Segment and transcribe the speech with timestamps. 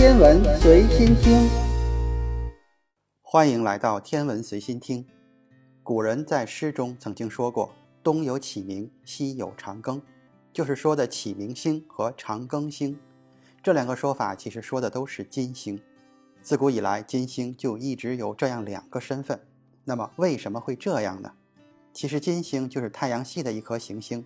[0.00, 1.46] 天文随心听，
[3.20, 5.04] 欢迎来到天文随心听。
[5.82, 10.00] 古人在诗中曾经说过“东有启明，西有长庚”，
[10.54, 12.98] 就是说的启明星和长庚星。
[13.62, 15.78] 这两个说法其实说的都是金星。
[16.40, 19.38] 自古以来，金星就一直有这样两个身份。
[19.84, 21.34] 那么为什么会这样呢？
[21.92, 24.24] 其实金星就是太阳系的一颗行星，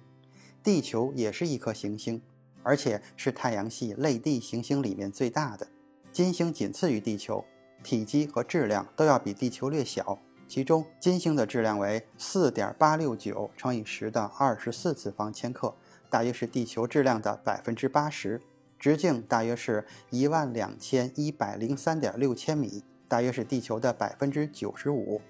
[0.63, 2.23] 地球也是一颗行星。
[2.65, 5.69] 而且是太阳系类地行星里面最大的，
[6.11, 7.45] 金星仅次于地球，
[7.85, 10.19] 体积和质量都要比地球略小。
[10.49, 15.75] 其中，金星的质量为四点八六九乘以十的二十四次方千克，
[16.11, 18.39] 大约是地球质量的百分之八十；
[18.79, 25.21] 直径大约是一万两千一百零三点六千米，大约是地球的百分之九十五。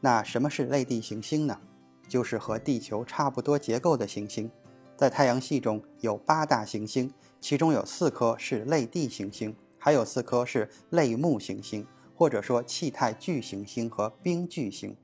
[0.00, 1.58] 那什么是类地行星呢？
[2.08, 4.50] 就是和地球差不多结构的行星。
[5.00, 14.94] 在太阳系中有八大行星，其中有四颗是类地行星，还有四颗是类木行星，或者说气态巨行星和冰巨星。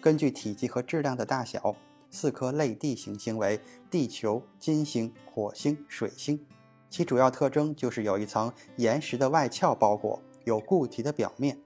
[0.00, 1.76] 根据体积和质量的大小，
[2.10, 6.42] 四颗类地行星为地球、金星、火星、水星。
[6.88, 11.60] 其主要特征就是有一层岩石的外壳包裹，有固体的表面。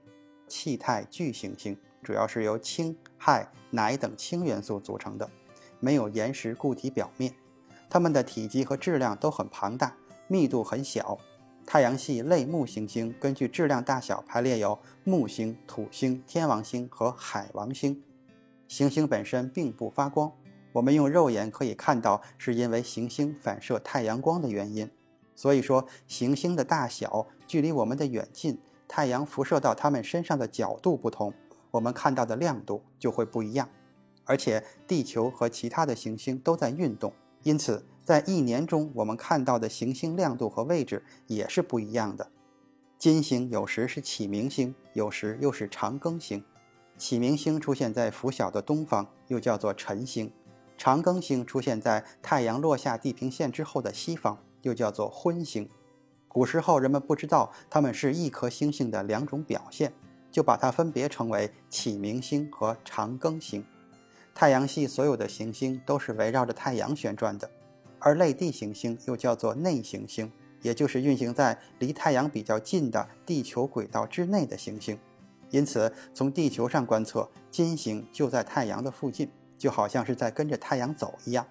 [0.49, 5.29] 气态巨行星主要是由氢、氦、氖等氢元素组成的，
[5.79, 7.33] 没有岩石固体表面。
[7.89, 9.95] 它们的体积和质量都很庞大，
[10.27, 11.17] 密度很小。
[11.65, 18.01] 太阳系类木行星根据质量大小排列有木星、土星、天王星和海王星。
[18.67, 20.31] 行星本身并不发光，
[20.71, 24.89] 我们用肉眼可以看到，是因为行星反射太阳光的原因。
[25.35, 31.33] 所以说，行星的大小、距离我们的远近、太阳辐射到它们身上的角度不同，
[31.71, 33.69] 我们看到的亮度就会不一样。
[34.25, 37.13] 而且，地球和其他的行星都在运动。
[37.43, 42.31] 因此，在一年中，我们看到的行星亮度和位置也是不一样的。
[42.97, 46.43] 金星有时是启明星，有时又是长庚星。
[46.97, 50.27] 启明星出现在拂晓的东方，又叫做晨星；
[50.77, 55.69] 长庚星出现在太阳落下地平线之后的西方，又叫做昏星。
[56.27, 59.93] 古时候，人们不知道它们是一颗星星的两种表现，
[60.29, 63.65] 就把它分别称为启明星和长庚星。
[64.33, 67.49] 太阳系所有的行星都是围绕着太阳旋转的，
[67.99, 70.31] 而类地行星又叫做内行星，
[70.61, 74.97] 也就是运行在离太阳比较近的地球轨道之内的行星。
[75.49, 81.45] 因此，从地球上观测，金星就在太阳的附近，就好像是在跟着太阳走一样。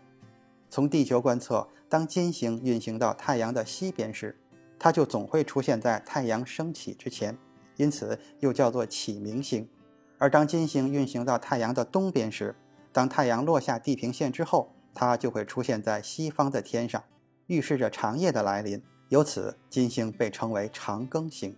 [0.70, 4.38] 从地球观测，当金星运行到太阳的西边时，
[4.78, 7.36] 它就总会出现在太阳升起之前，
[7.76, 9.68] 因此又叫做启明星。
[10.16, 12.54] 而当金星运行到太阳的东边时，
[12.98, 17.04] 当太阳落下地平线之后，它就会出现在西方的天上，
[17.46, 18.82] 预示着长夜的来临。
[19.08, 21.56] 由此，金星被称为长庚星。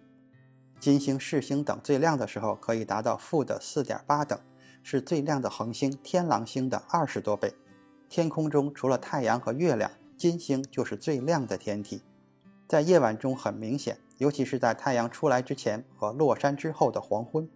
[0.78, 4.38] 金星、视星等最亮的时候可以达到负的四点八等，
[4.82, 7.54] 是最亮的恒星天狼星的二十多倍。
[8.10, 12.02] 天空中除了太阳和月亮，金星就是最亮的天体。
[12.68, 17.48] 在夜晚中很明显，尤其是在太阳出来之前和落山之后的黄昏，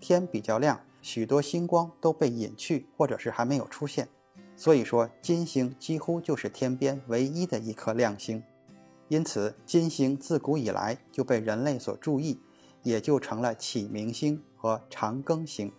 [0.00, 0.80] 天比较亮。
[1.00, 4.08] 许多星光都被隐去，或者是还没有出现，
[4.56, 8.42] 所以说金星几乎就是天边唯一的一颗亮星，
[9.06, 12.40] 因此金星自古以来就被人类所注意，
[12.82, 15.72] 也就成了启明星和长庚星。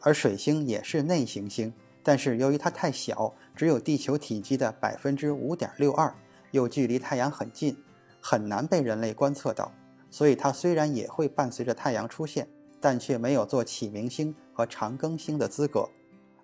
[0.00, 6.14] 而水星也是内行星，但是由于它太小，只有地球体积的百分之五点六二，
[6.50, 7.76] 又距离太阳很近，
[8.20, 9.72] 很难被人类观测到，
[10.10, 12.46] 所以它虽然也会伴随着太阳出现。
[12.84, 15.88] 但却没有做启明星和长庚星的资格，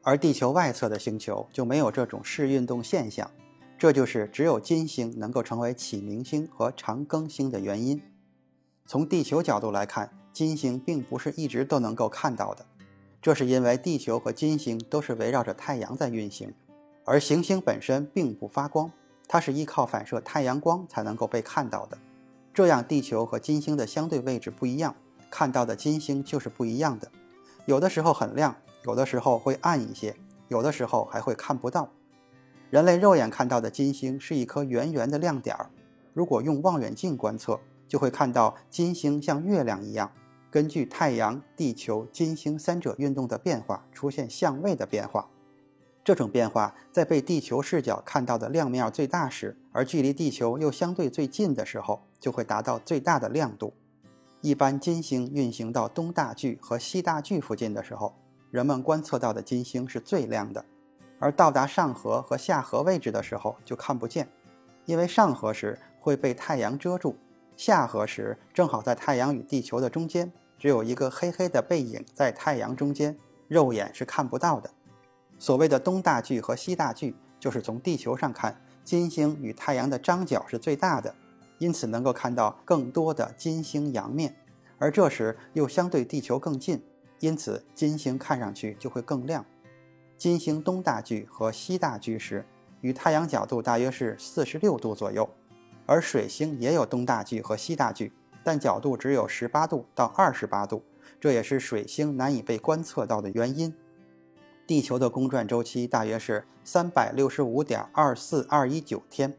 [0.03, 3.31] 而地球外侧的星球就没有这种视运动现象，
[3.79, 8.01] 这就是只有金星能够成为启明星和长庚星的原因。
[8.87, 12.65] 从地球角度来看，金星并不是一直都能够看到的，
[13.21, 16.55] 这是因为地球和金星都是围绕着太阳在运行，
[17.05, 18.91] 而行星本身并不发光，
[19.27, 21.99] 它是依靠反射太阳光才能够被看到的。
[22.55, 24.95] 这样，地球和金星的相对位置不一样。
[25.31, 27.11] 看到的金星就是不一样的，
[27.69, 28.57] 有的时候很亮，
[28.87, 30.17] 有的时候会暗一些，
[30.49, 31.87] 有的时候还会看不到。
[32.71, 35.69] 人类肉眼看到的金星是一颗圆圆的亮点儿，
[36.15, 40.11] 如果用望远镜观测，就会看到金星像月亮一样，
[40.51, 45.29] 根据太阳、地球、金星三者运动的变化出现相位的变化。
[46.03, 53.75] 这种变化在被地球视角看到的亮面最大时，而距离地球又相对最近的时候，就会达到最大的亮度。
[54.41, 58.15] 一般金星运行到东大距和西大距附近的时候，
[58.53, 60.63] 人们观测到的金星是最亮的；
[61.19, 64.29] 而到达上核和下核位置的时候就看不见，
[64.85, 67.17] 因为上核时会被太阳遮住，
[67.57, 73.19] 下河时正好在太阳与地球的中间，只有一个黑黑的背影在太阳中间，
[73.49, 74.71] 肉眼是看不到的。
[75.41, 81.13] 所谓的东大距和西大距，就是从地球上看，金星与太阳的张角是最大的，
[81.59, 84.35] 因此能够看到更多的金星阳面，
[84.79, 86.83] 而这时又相对地球更近，
[87.21, 89.45] 因此金星看上去就会更亮。
[90.17, 92.45] 金星东大距和西大距时，
[92.81, 95.29] 与太阳角度大约是四十六度左右，
[95.87, 98.13] 而水星也有东大距和西大距，
[98.43, 100.83] 但角度只有十八度到二十八度，
[101.21, 103.75] 这也是水星难以被观测到的原因。
[104.67, 109.35] 地球的公转周期大约是三百六十五点二四二一九天，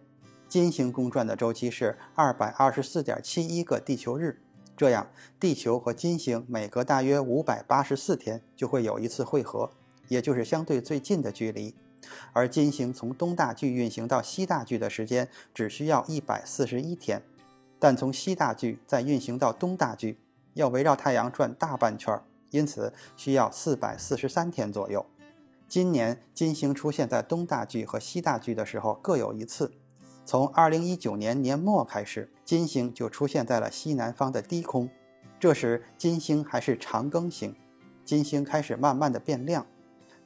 [0.50, 4.42] 金星公转的周期是二百二十四点七一个地球日。
[4.76, 5.08] 这样，
[5.40, 9.70] 地球和金星每隔大约五百八十四天就会有一次汇合，
[10.08, 11.76] 也就是相对最近的距离。
[12.34, 17.22] 而金星从东大距运行到西大距的时间只需要一百四十一天，
[17.78, 20.18] 但从西大距再运行到东大距，
[20.56, 22.20] 要围绕太阳转大半圈，
[22.50, 25.06] 因此需要四百四十三天左右。
[25.68, 29.72] 今年金星出现在东大距和西大距的时候各有一次。
[30.30, 34.88] 从2019年年末开始，金星就出现在了西南方的低空，
[35.40, 37.56] 这时金星还是长庚星，
[38.06, 39.66] 金星开始慢慢的变亮。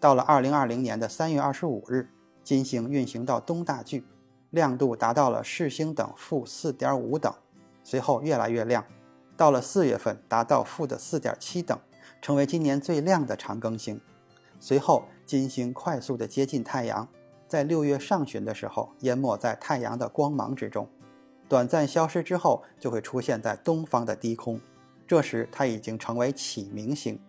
[0.01, 2.09] 到了2020年的3月25日，
[2.43, 4.03] 金星运行到东大距，
[4.49, 7.33] 亮度达到了视星等负4.5等，
[7.81, 8.83] 随后越来越亮，
[9.37, 11.79] 到了4月份达到负的4.7等，
[12.21, 14.01] 成为今年最亮的长庚星。
[14.59, 17.07] 随后，金星快速地接近太阳，
[17.53, 20.89] 在六月上旬的时候淹没在太阳的光芒之中，
[21.47, 24.59] 短暂消失之后，就会出现在东方的低空。
[25.05, 27.19] 这时，它已经成为启明星。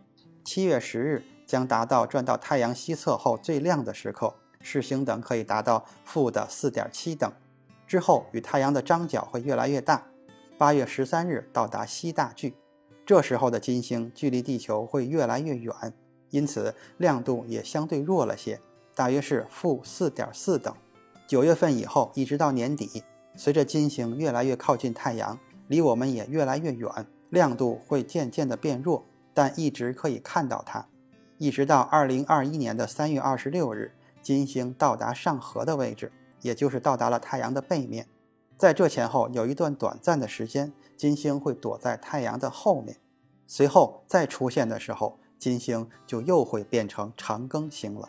[0.42, 7.30] 七月十日将达到转到太阳西侧后最亮的时刻，视星等可以达到负的四点七等。
[7.86, 10.06] 之后，与太阳的张角会越来越大。
[10.56, 12.54] 八月十三日到达西大距，
[13.04, 15.74] 这时候的金星距离地球会越来越远。
[16.30, 18.58] 因此，亮度也相对弱了些，
[18.94, 20.74] 大约是负四点四等。
[21.26, 23.02] 九月份以后，一直到年底，
[23.34, 25.38] 随着金星越来越靠近太阳，
[25.68, 26.90] 离我们也越来越远，
[27.30, 30.86] 亮度会渐渐的变弱，但一直可以看到它。
[31.38, 33.92] 一直到二零二一年的三月二十六日，
[34.22, 36.12] 金星到达上合的位置，
[36.42, 38.06] 也就是到达了太阳的背面。
[38.56, 42.98] 在这前后有一段短暂的时间，金星会躲在太阳的后面，
[43.46, 45.18] 随后再出现的时候。
[45.36, 48.08] 金星就又会变成长庚星了。